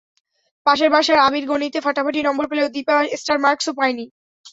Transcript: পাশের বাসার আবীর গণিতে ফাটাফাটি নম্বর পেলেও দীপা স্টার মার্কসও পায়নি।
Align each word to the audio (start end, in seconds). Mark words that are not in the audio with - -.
পাশের 0.65 0.89
বাসার 0.93 1.19
আবীর 1.27 1.45
গণিতে 1.49 1.79
ফাটাফাটি 1.85 2.19
নম্বর 2.23 2.45
পেলেও 2.49 2.73
দীপা 2.75 2.95
স্টার 3.19 3.37
মার্কসও 3.43 3.73
পায়নি। 3.79 4.05